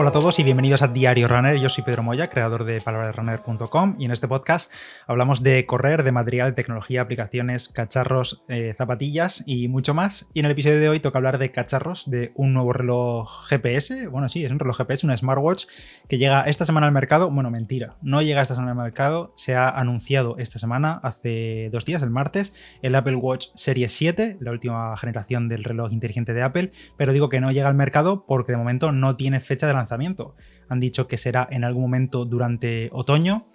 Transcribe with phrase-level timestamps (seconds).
[0.00, 1.58] Hola a todos y bienvenidos a Diario Runner.
[1.58, 4.70] Yo soy Pedro Moya, creador de palabrasrunner.com y en este podcast
[5.08, 10.28] hablamos de correr, de material, tecnología, aplicaciones, cacharros, eh, zapatillas y mucho más.
[10.34, 14.06] Y en el episodio de hoy toca hablar de cacharros, de un nuevo reloj GPS.
[14.06, 15.64] Bueno, sí, es un reloj GPS, un smartwatch
[16.08, 17.28] que llega esta semana al mercado.
[17.32, 19.32] Bueno, mentira, no llega esta semana al mercado.
[19.34, 24.36] Se ha anunciado esta semana, hace dos días, el martes, el Apple Watch Series 7,
[24.38, 26.70] la última generación del reloj inteligente de Apple.
[26.96, 29.87] Pero digo que no llega al mercado porque de momento no tiene fecha de lanzamiento
[30.68, 33.46] han dicho que será en algún momento durante otoño,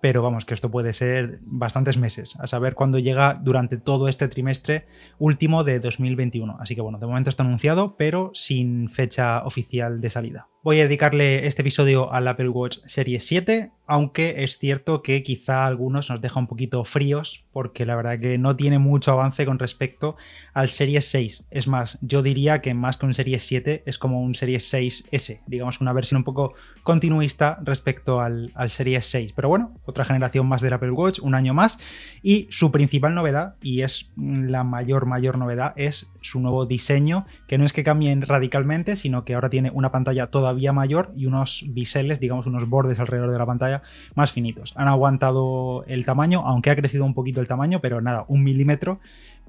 [0.00, 4.28] pero vamos, que esto puede ser bastantes meses, a saber cuándo llega durante todo este
[4.28, 4.86] trimestre
[5.18, 6.56] último de 2021.
[6.60, 10.48] Así que bueno, de momento está anunciado, pero sin fecha oficial de salida.
[10.68, 15.64] Voy a dedicarle este episodio al Apple Watch Series 7, aunque es cierto que quizá
[15.64, 19.58] algunos nos deja un poquito fríos, porque la verdad que no tiene mucho avance con
[19.58, 20.16] respecto
[20.52, 21.46] al Series 6.
[21.50, 25.40] Es más, yo diría que más que un Series 7 es como un Series 6S,
[25.46, 29.32] digamos una versión un poco continuista respecto al, al Series 6.
[29.32, 31.78] Pero bueno, otra generación más del Apple Watch, un año más,
[32.22, 37.58] y su principal novedad, y es la mayor, mayor novedad, es su nuevo diseño, que
[37.58, 41.64] no es que cambien radicalmente, sino que ahora tiene una pantalla todavía mayor y unos
[41.68, 43.82] biseles, digamos unos bordes alrededor de la pantalla
[44.14, 44.72] más finitos.
[44.76, 49.00] Han aguantado el tamaño, aunque ha crecido un poquito el tamaño, pero nada, un milímetro.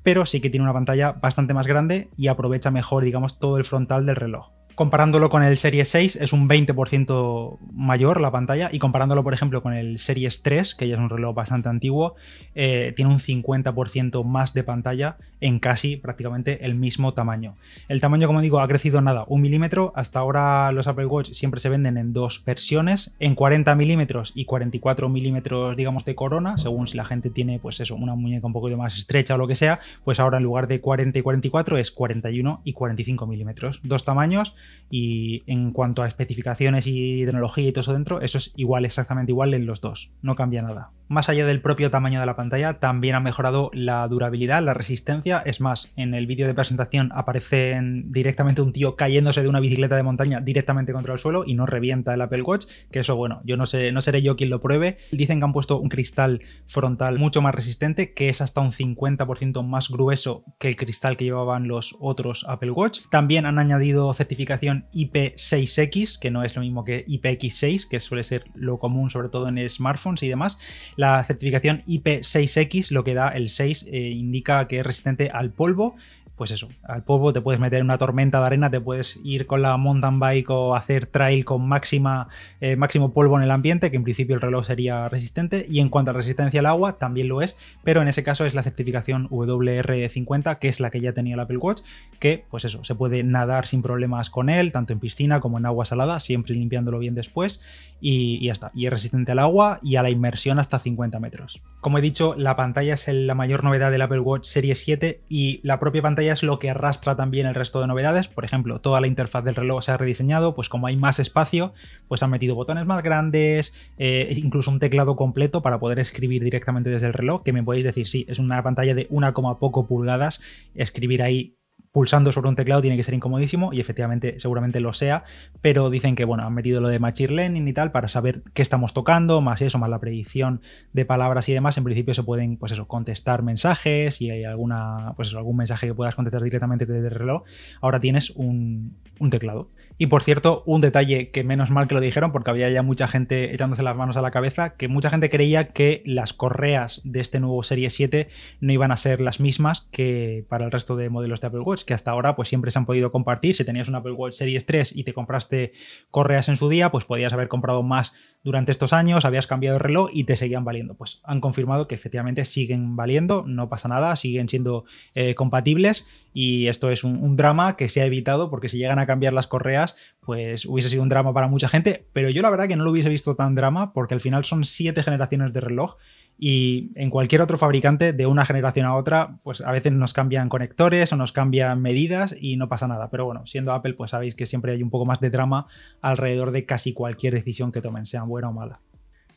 [0.02, 3.66] Pero sí que tiene una pantalla bastante más grande y aprovecha mejor, digamos, todo el
[3.66, 4.59] frontal del reloj.
[4.80, 8.70] Comparándolo con el Series 6 es un 20% mayor la pantalla.
[8.72, 12.16] Y comparándolo por ejemplo con el Series 3, que ya es un reloj bastante antiguo,
[12.56, 17.56] eh, tiene un 50% más de pantalla en casi prácticamente el mismo tamaño.
[17.88, 21.60] El tamaño como digo ha crecido nada, un milímetro, hasta ahora los Apple Watch siempre
[21.60, 26.88] se venden en dos versiones, en 40 milímetros y 44 milímetros digamos de corona, según
[26.88, 29.56] si la gente tiene pues eso, una muñeca un poco más estrecha o lo que
[29.56, 34.04] sea, pues ahora en lugar de 40 y 44 es 41 y 45 milímetros, dos
[34.04, 34.56] tamaños
[34.90, 39.32] y en cuanto a especificaciones y tecnología y todo eso dentro, eso es igual, exactamente
[39.32, 40.92] igual en los dos, no cambia nada.
[41.10, 45.42] Más allá del propio tamaño de la pantalla, también ha mejorado la durabilidad, la resistencia.
[45.44, 49.96] Es más, en el vídeo de presentación aparece directamente un tío cayéndose de una bicicleta
[49.96, 53.42] de montaña directamente contra el suelo y no revienta el Apple Watch, que eso, bueno,
[53.44, 55.00] yo no sé, no seré yo quien lo pruebe.
[55.12, 59.64] Dicen que han puesto un cristal frontal mucho más resistente, que es hasta un 50%
[59.64, 63.00] más grueso que el cristal que llevaban los otros Apple Watch.
[63.10, 64.14] También han añadido
[64.60, 69.30] certificación IP6X, que no es lo mismo que IPX6, que suele ser lo común sobre
[69.30, 70.58] todo en smartphones y demás.
[70.96, 75.96] La certificación IP6X, lo que da el 6, eh, indica que es resistente al polvo
[76.40, 79.46] pues eso, al polvo te puedes meter en una tormenta de arena, te puedes ir
[79.46, 82.30] con la mountain bike o hacer trail con máxima,
[82.62, 85.66] eh, máximo polvo en el ambiente, que en principio el reloj sería resistente.
[85.68, 88.54] Y en cuanto a resistencia al agua, también lo es, pero en ese caso es
[88.54, 91.82] la certificación WR50, que es la que ya tenía el Apple Watch,
[92.20, 95.66] que pues eso, se puede nadar sin problemas con él, tanto en piscina como en
[95.66, 97.60] agua salada, siempre limpiándolo bien después,
[98.00, 98.72] y, y ya está.
[98.74, 101.62] Y es resistente al agua y a la inmersión hasta 50 metros.
[101.82, 105.62] Como he dicho, la pantalla es la mayor novedad del Apple Watch Series 7 y
[105.64, 108.28] la propia pantalla es lo que arrastra también el resto de novedades.
[108.28, 111.74] Por ejemplo, toda la interfaz del reloj se ha rediseñado, pues como hay más espacio,
[112.10, 116.90] pues han metido botones más grandes, eh, incluso un teclado completo para poder escribir directamente
[116.90, 120.42] desde el reloj, que me podéis decir, sí, es una pantalla de 1, poco pulgadas,
[120.76, 121.59] escribir ahí
[122.00, 125.26] pulsando sobre un teclado tiene que ser incomodísimo y efectivamente seguramente lo sea,
[125.60, 128.62] pero dicen que bueno, han metido lo de Machine Learning y tal para saber qué
[128.62, 130.62] estamos tocando, más eso, más la predicción
[130.94, 135.12] de palabras y demás, en principio se pueden pues eso, contestar mensajes y hay alguna
[135.18, 137.44] pues algún mensaje que puedas contestar directamente desde el reloj,
[137.82, 139.68] ahora tienes un, un teclado.
[140.02, 143.10] Y por cierto, un detalle que menos mal que lo dijeron, porque había ya mucha
[143.10, 147.20] gente echándose las manos a la cabeza, que mucha gente creía que las correas de
[147.20, 148.30] este nuevo Serie 7
[148.62, 151.84] no iban a ser las mismas que para el resto de modelos de Apple Watch,
[151.84, 153.56] que hasta ahora pues siempre se han podido compartir.
[153.56, 155.74] Si tenías un Apple Watch Series 3 y te compraste
[156.12, 159.84] correas en su día, pues podías haber comprado más durante estos años, habías cambiado el
[159.84, 160.96] reloj y te seguían valiendo.
[160.96, 166.68] Pues han confirmado que efectivamente siguen valiendo, no pasa nada, siguen siendo eh, compatibles y
[166.68, 169.96] esto es un, drama que se ha evitado porque si llegan a cambiar las correas,
[170.20, 172.92] pues hubiese sido un drama para mucha gente, pero yo la verdad que no lo
[172.92, 175.96] hubiese visto tan drama porque al final son siete generaciones de reloj
[176.42, 180.48] y en cualquier otro fabricante de una generación a otra, pues a veces nos cambian
[180.48, 183.10] conectores o nos cambian medidas y no pasa nada.
[183.10, 185.68] Pero bueno, siendo Apple, pues sabéis que siempre hay un poco más de drama
[186.02, 188.80] alrededor de casi cualquier decisión que tomen, sea buena o mala.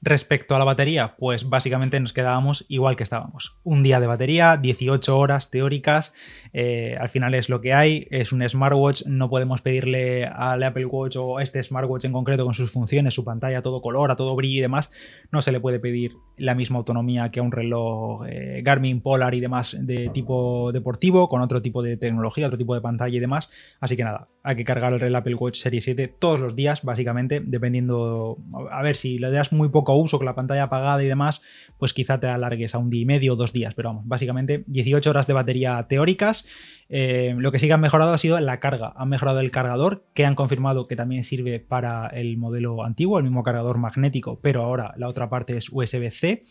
[0.05, 3.57] Respecto a la batería, pues básicamente nos quedábamos igual que estábamos.
[3.63, 6.13] Un día de batería, 18 horas teóricas,
[6.53, 10.87] eh, al final es lo que hay, es un smartwatch, no podemos pedirle al Apple
[10.87, 14.35] Watch o este smartwatch en concreto con sus funciones, su pantalla todo color, a todo
[14.35, 14.91] brillo y demás,
[15.31, 19.37] no se le puede pedir la misma autonomía que a un reloj eh, Garmin Polar
[19.37, 23.21] y demás de tipo deportivo, con otro tipo de tecnología, otro tipo de pantalla y
[23.21, 23.51] demás.
[23.79, 26.83] Así que nada, hay que cargar el reloj Apple Watch Serie 7 todos los días,
[26.83, 28.39] básicamente, dependiendo,
[28.73, 31.43] a ver, si le das muy poco uso con la pantalla apagada y demás,
[31.79, 34.65] pues quizá te alargues a un día y medio o dos días, pero vamos, básicamente
[34.67, 36.47] 18 horas de batería teóricas.
[36.89, 40.05] Eh, lo que sí que han mejorado ha sido la carga, han mejorado el cargador,
[40.15, 44.62] que han confirmado que también sirve para el modelo antiguo, el mismo cargador magnético, pero
[44.62, 46.43] ahora la otra parte es USB-C.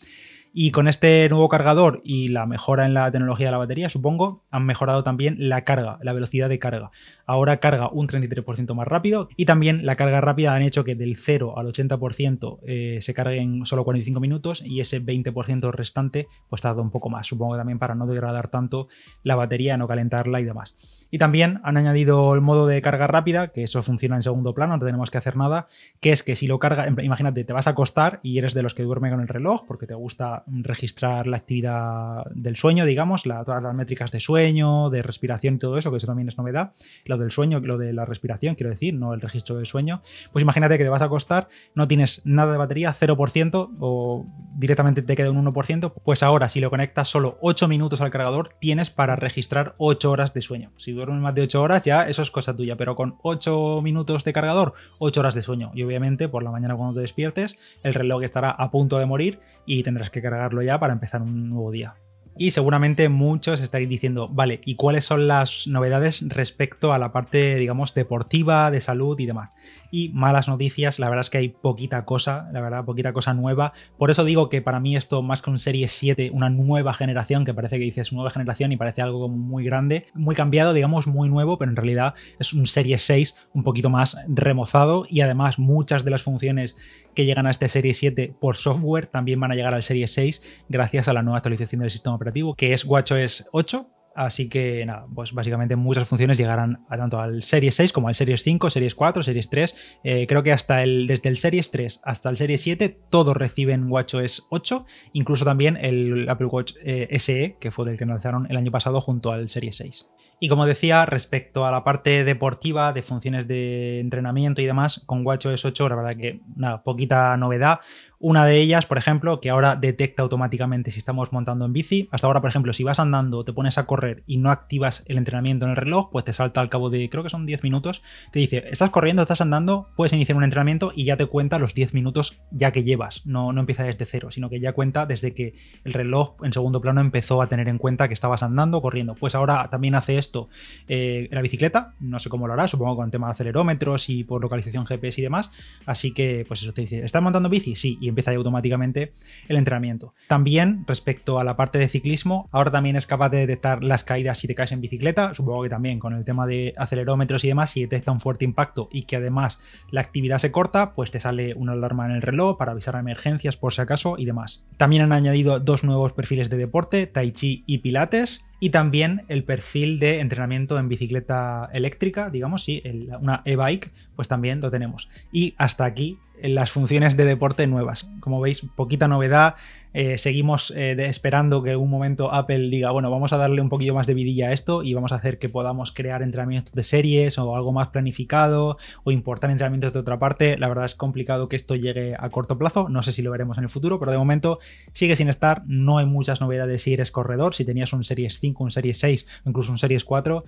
[0.54, 4.42] Y con este nuevo cargador y la mejora en la tecnología de la batería, supongo,
[4.50, 6.90] han mejorado también la carga, la velocidad de carga.
[7.24, 11.16] Ahora carga un 33% más rápido y también la carga rápida han hecho que del
[11.16, 16.60] 0 al 80% eh, se cargue en solo 45 minutos y ese 20% restante pues
[16.60, 18.88] tarda un poco más, supongo también para no degradar tanto
[19.22, 20.76] la batería, no calentarla y demás.
[21.10, 24.76] Y también han añadido el modo de carga rápida, que eso funciona en segundo plano,
[24.76, 25.68] no tenemos que hacer nada,
[26.00, 28.74] que es que si lo carga, imagínate, te vas a acostar y eres de los
[28.74, 33.62] que duerme con el reloj porque te gusta registrar la actividad del sueño, digamos, todas
[33.62, 36.72] las métricas de sueño, de respiración y todo eso, que eso también es novedad,
[37.04, 40.02] lo del sueño, lo de la respiración, quiero decir, no el registro del sueño,
[40.32, 45.02] pues imagínate que te vas a acostar, no tienes nada de batería, 0% o directamente
[45.02, 48.90] te queda un 1%, pues ahora si lo conectas solo 8 minutos al cargador, tienes
[48.90, 50.72] para registrar 8 horas de sueño.
[50.76, 54.24] Si duermes más de 8 horas, ya eso es cosa tuya, pero con 8 minutos
[54.24, 55.70] de cargador, 8 horas de sueño.
[55.74, 59.40] Y obviamente por la mañana cuando te despiertes, el reloj estará a punto de morir
[59.64, 61.94] y tendrás que cargarlo ya para empezar un nuevo día.
[62.38, 67.56] Y seguramente muchos estaréis diciendo, vale, ¿y cuáles son las novedades respecto a la parte,
[67.56, 69.50] digamos, deportiva, de salud y demás?
[69.92, 73.74] Y malas noticias, la verdad es que hay poquita cosa, la verdad, poquita cosa nueva.
[73.98, 77.44] Por eso digo que para mí esto, más que un Serie 7, una nueva generación,
[77.44, 81.06] que parece que dices nueva generación y parece algo como muy grande, muy cambiado, digamos,
[81.06, 85.58] muy nuevo, pero en realidad es un Serie 6 un poquito más remozado y además
[85.58, 86.78] muchas de las funciones
[87.14, 90.64] que llegan a este Serie 7 por software también van a llegar al Serie 6
[90.70, 95.06] gracias a la nueva actualización del sistema operativo que es WatchOS 8 Así que nada,
[95.14, 98.94] pues básicamente muchas funciones llegarán a tanto al Series 6 como al Series 5, Series
[98.94, 99.74] 4, Series 3.
[100.04, 103.90] Eh, creo que hasta el, desde el Series 3 hasta el Series 7 todos reciben
[103.90, 108.56] WatchOS 8, incluso también el Apple Watch eh, SE, que fue el que lanzaron el
[108.56, 110.06] año pasado junto al Series 6.
[110.44, 115.24] Y como decía, respecto a la parte deportiva, de funciones de entrenamiento y demás, con
[115.24, 117.78] WatchOS 8, la verdad que nada, poquita novedad.
[118.24, 122.08] Una de ellas, por ejemplo, que ahora detecta automáticamente si estamos montando en bici.
[122.12, 125.18] Hasta ahora, por ejemplo, si vas andando, te pones a correr y no activas el
[125.18, 128.04] entrenamiento en el reloj, pues te salta al cabo de, creo que son 10 minutos,
[128.30, 131.74] te dice, estás corriendo, estás andando, puedes iniciar un entrenamiento y ya te cuenta los
[131.74, 133.26] 10 minutos ya que llevas.
[133.26, 136.80] No, no empieza desde cero, sino que ya cuenta desde que el reloj en segundo
[136.80, 139.16] plano empezó a tener en cuenta que estabas andando, corriendo.
[139.16, 140.48] Pues ahora también hace esto
[140.86, 144.40] eh, la bicicleta, no sé cómo lo hará, supongo con tema de acelerómetros y por
[144.40, 145.50] localización GPS y demás.
[145.86, 147.74] Así que, pues eso te dice, ¿estás montando bici?
[147.74, 149.12] Sí, empieza automáticamente
[149.48, 150.14] el entrenamiento.
[150.28, 154.38] También respecto a la parte de ciclismo, ahora también es capaz de detectar las caídas
[154.38, 157.70] si te caes en bicicleta, supongo que también con el tema de acelerómetros y demás,
[157.70, 159.58] si detecta un fuerte impacto y que además
[159.90, 163.56] la actividad se corta, pues te sale una alarma en el reloj para avisar emergencias
[163.56, 164.64] por si acaso y demás.
[164.76, 169.42] También han añadido dos nuevos perfiles de deporte, Tai Chi y Pilates, y también el
[169.42, 172.80] perfil de entrenamiento en bicicleta eléctrica, digamos, sí,
[173.20, 175.08] una e-bike, pues también lo tenemos.
[175.32, 178.06] Y hasta aquí las funciones de deporte nuevas.
[178.20, 179.54] Como veis, poquita novedad.
[179.94, 183.68] Eh, seguimos eh, esperando que en un momento Apple diga, bueno, vamos a darle un
[183.68, 186.82] poquito más de vidilla a esto y vamos a hacer que podamos crear entrenamientos de
[186.82, 190.56] series o algo más planificado o importar entrenamientos de otra parte.
[190.56, 192.88] La verdad es complicado que esto llegue a corto plazo.
[192.88, 194.60] No sé si lo veremos en el futuro, pero de momento
[194.94, 195.62] sigue sin estar.
[195.66, 197.54] No hay muchas novedades si eres corredor.
[197.54, 200.44] Si tenías un Series 5, un Series 6 o incluso un Series 4,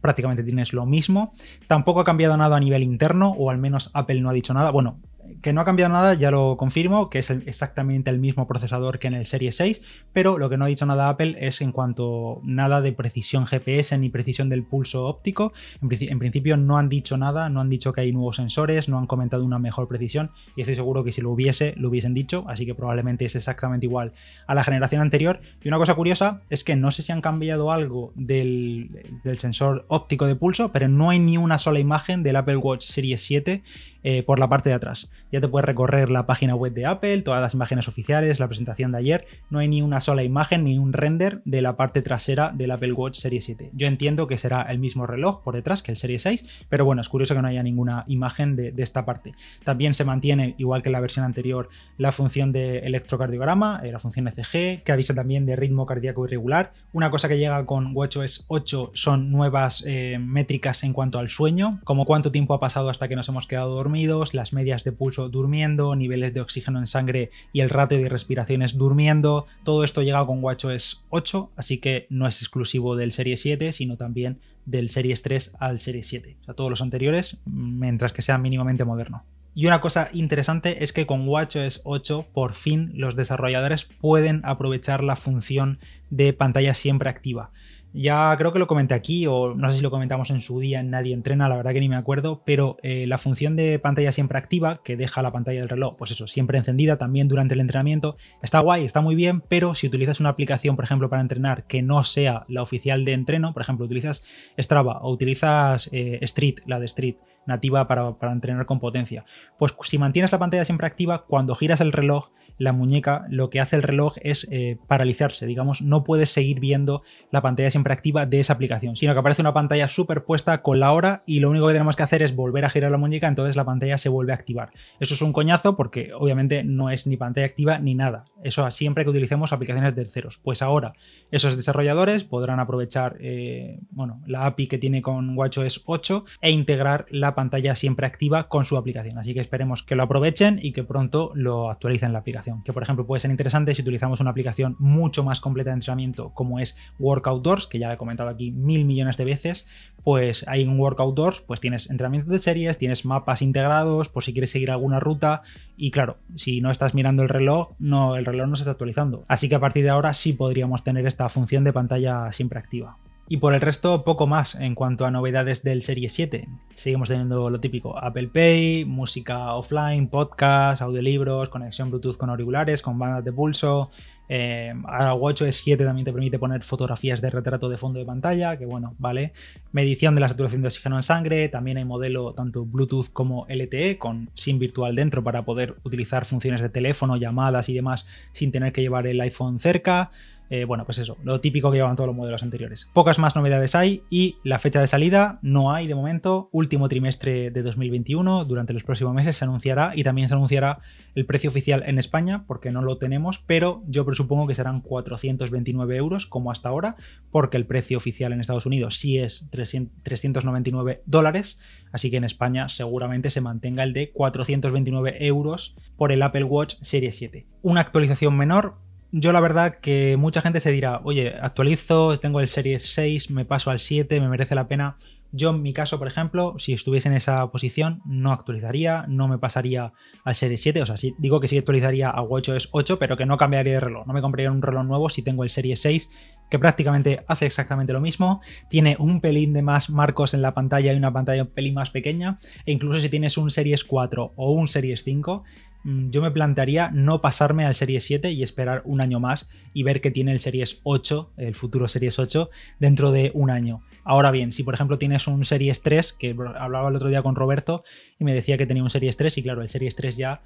[0.00, 1.32] prácticamente tienes lo mismo.
[1.66, 4.70] Tampoco ha cambiado nada a nivel interno, o al menos Apple no ha dicho nada.
[4.70, 4.98] Bueno,
[5.44, 9.08] que no ha cambiado nada, ya lo confirmo, que es exactamente el mismo procesador que
[9.08, 9.82] en el Serie 6,
[10.14, 13.98] pero lo que no ha dicho nada Apple es en cuanto nada de precisión GPS
[13.98, 15.52] ni precisión del pulso óptico.
[15.82, 19.06] En, principio no han dicho nada, no han dicho que hay nuevos sensores, no han
[19.06, 22.64] comentado una mejor precisión y estoy seguro que si lo hubiese, lo hubiesen dicho, así
[22.64, 24.14] que probablemente es exactamente igual
[24.46, 25.42] a la generación anterior.
[25.62, 29.84] Y una cosa curiosa es que no sé si han cambiado algo del, del sensor
[29.88, 33.62] óptico de pulso, pero no hay ni una sola imagen del Apple Watch Series 7
[34.04, 35.08] eh, por la parte de atrás.
[35.32, 38.92] Ya te puedes recorrer la página web de Apple, todas las imágenes oficiales, la presentación
[38.92, 39.26] de ayer.
[39.48, 42.92] No hay ni una sola imagen ni un render de la parte trasera del Apple
[42.92, 43.70] Watch Serie 7.
[43.72, 47.00] Yo entiendo que será el mismo reloj por detrás que el Serie 6, pero bueno,
[47.00, 49.32] es curioso que no haya ninguna imagen de, esta parte.
[49.64, 53.98] También se mantiene, igual que en la versión anterior, la función de electrocardiograma, eh, la
[53.98, 56.72] función ECG, que avisa también de ritmo cardíaco irregular.
[56.92, 61.80] Una cosa que llega con WatchOS 8 son nuevas eh, métricas en cuanto al sueño,
[61.84, 63.93] como cuánto tiempo ha pasado hasta que nos hemos quedado dormidos,
[64.32, 68.76] las medias de pulso durmiendo, niveles de oxígeno en sangre y el ratio de respiraciones
[68.76, 69.46] durmiendo.
[69.64, 73.96] Todo esto llega con WatchOS 8, así que no es exclusivo del Serie 7, sino
[73.96, 76.36] también del Series 3 al Serie 7.
[76.40, 79.24] O sea, todos los anteriores, mientras que sea mínimamente moderno.
[79.56, 85.04] Y una cosa interesante es que con WatchOS 8 por fin los desarrolladores pueden aprovechar
[85.04, 85.78] la función
[86.10, 87.52] de pantalla siempre activa.
[87.96, 90.80] Ya creo que lo comenté aquí, o no sé si lo comentamos en su día
[90.80, 94.10] en Nadie Entrena, la verdad que ni me acuerdo, pero eh, la función de pantalla
[94.10, 97.60] siempre activa, que deja la pantalla del reloj, pues eso, siempre encendida también durante el
[97.60, 101.68] entrenamiento, está guay, está muy bien, pero si utilizas una aplicación, por ejemplo, para entrenar
[101.68, 104.24] que no sea la oficial de entreno, por ejemplo, utilizas
[104.58, 109.24] Strava o utilizas eh, Street, la de Street, nativa para, para entrenar con potencia,
[109.58, 113.60] pues si mantienes la pantalla siempre activa, cuando giras el reloj, la muñeca, lo que
[113.60, 118.26] hace el reloj es eh, paralizarse, digamos, no puedes seguir viendo la pantalla siempre activa
[118.26, 121.66] de esa aplicación, sino que aparece una pantalla superpuesta con la hora y lo único
[121.66, 124.32] que tenemos que hacer es volver a girar la muñeca, entonces la pantalla se vuelve
[124.32, 124.70] a activar.
[125.00, 128.26] Eso es un coñazo porque obviamente no es ni pantalla activa ni nada.
[128.42, 130.38] Eso siempre que utilicemos aplicaciones de terceros.
[130.38, 130.94] Pues ahora
[131.30, 137.06] esos desarrolladores podrán aprovechar eh, bueno, la API que tiene con WatchOS 8 e integrar
[137.10, 139.18] la pantalla siempre activa con su aplicación.
[139.18, 142.82] Así que esperemos que lo aprovechen y que pronto lo actualicen la aplicación que por
[142.82, 146.76] ejemplo puede ser interesante si utilizamos una aplicación mucho más completa de entrenamiento como es
[146.98, 149.66] Workout que ya he comentado aquí mil millones de veces,
[150.02, 154.50] pues ahí en Workout pues tienes entrenamientos de series, tienes mapas integrados por si quieres
[154.50, 155.42] seguir alguna ruta
[155.76, 159.24] y claro, si no estás mirando el reloj, no, el reloj no se está actualizando.
[159.28, 162.96] Así que a partir de ahora sí podríamos tener esta función de pantalla siempre activa.
[163.26, 166.46] Y por el resto, poco más en cuanto a novedades del Serie 7.
[166.74, 172.98] Seguimos teniendo lo típico: Apple Pay, música offline, podcast, audiolibros, conexión Bluetooth con auriculares, con
[172.98, 173.90] bandas de pulso.
[174.28, 174.72] Eh,
[175.18, 178.94] WatchOS 7 también te permite poner fotografías de retrato de fondo de pantalla, que bueno,
[178.98, 179.32] vale.
[179.72, 181.48] Medición de la saturación de oxígeno en sangre.
[181.48, 186.60] También hay modelo tanto Bluetooth como LTE con SIM virtual dentro para poder utilizar funciones
[186.60, 190.10] de teléfono, llamadas y demás sin tener que llevar el iPhone cerca.
[190.50, 192.88] Eh, bueno, pues eso, lo típico que llevan todos los modelos anteriores.
[192.92, 196.48] Pocas más novedades hay y la fecha de salida no hay de momento.
[196.52, 200.80] Último trimestre de 2021, durante los próximos meses se anunciará y también se anunciará
[201.14, 205.96] el precio oficial en España, porque no lo tenemos, pero yo presupongo que serán 429
[205.96, 206.96] euros como hasta ahora,
[207.30, 211.58] porque el precio oficial en Estados Unidos sí es 399 dólares,
[211.92, 216.74] así que en España seguramente se mantenga el de 429 euros por el Apple Watch
[216.82, 217.46] Serie 7.
[217.62, 218.76] Una actualización menor,
[219.16, 223.44] yo la verdad que mucha gente se dirá, oye, actualizo, tengo el Series 6, me
[223.44, 224.96] paso al 7, me merece la pena.
[225.30, 229.38] Yo en mi caso, por ejemplo, si estuviese en esa posición, no actualizaría, no me
[229.38, 229.92] pasaría
[230.24, 233.24] al Series 7, o sea, sí, digo que sí actualizaría a WatchOS 8, pero que
[233.24, 236.10] no cambiaría de reloj, no me compraría un reloj nuevo si tengo el Series 6,
[236.50, 240.92] que prácticamente hace exactamente lo mismo, tiene un pelín de más marcos en la pantalla
[240.92, 244.52] y una pantalla un pelín más pequeña, e incluso si tienes un Series 4 o
[244.52, 249.00] un Series 5, Mm, yo me plantearía no pasarme al Series 7 y esperar un
[249.00, 253.30] año más y ver que tiene el Series 8, el futuro Series 8, dentro de
[253.34, 253.82] un año.
[254.02, 257.34] Ahora bien, si por ejemplo tienes un Series 3, que hablaba el otro día con
[257.34, 257.84] Roberto
[258.18, 260.42] y me decía que tenía un Series 3 y claro, el Series 3 ya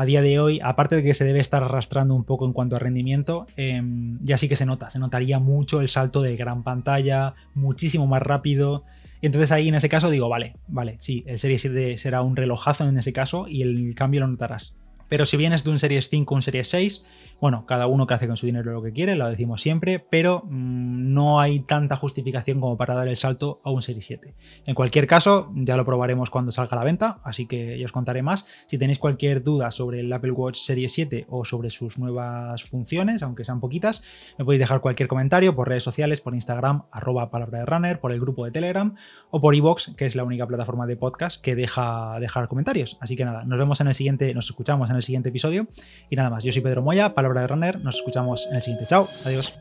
[0.00, 2.74] a día de hoy, aparte de que se debe estar arrastrando un poco en cuanto
[2.74, 6.62] a rendimiento, em, ya sí que se nota, se notaría mucho el salto de gran
[6.62, 8.84] pantalla, muchísimo más rápido.
[9.20, 12.34] Y entonces ahí en ese caso digo, vale, vale, sí, el Series 7 será un
[12.34, 14.72] relojazo en ese caso y el cambio lo notarás.
[15.10, 17.04] Pero si vienes de un Series 5 o un Series 6,
[17.40, 20.42] bueno, cada uno que hace con su dinero lo que quiere, lo decimos siempre, pero
[20.44, 24.34] mm, no hay tanta justificación como para dar el salto a un Series 7.
[24.66, 27.92] En cualquier caso, ya lo probaremos cuando salga a la venta, así que ya os
[27.92, 28.44] contaré más.
[28.66, 33.22] Si tenéis cualquier duda sobre el Apple Watch Series 7 o sobre sus nuevas funciones,
[33.22, 34.02] aunque sean poquitas,
[34.38, 38.12] me podéis dejar cualquier comentario por redes sociales, por Instagram, arroba palabra de runner, por
[38.12, 38.94] el grupo de Telegram
[39.30, 42.98] o por iVoox, que es la única plataforma de podcast que deja dejar comentarios.
[43.00, 45.68] Así que nada, nos vemos en el siguiente, nos escuchamos en el siguiente episodio.
[46.10, 47.80] Y nada más, yo soy Pedro Moya, palabra de Runner.
[47.80, 48.86] Nos escuchamos en el siguiente.
[48.86, 49.54] Chao, adiós.